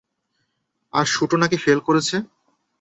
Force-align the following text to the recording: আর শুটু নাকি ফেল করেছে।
আর 0.93 1.05
শুটু 1.05 1.35
নাকি 1.37 1.57
ফেল 1.57 1.79
করেছে। 1.87 2.15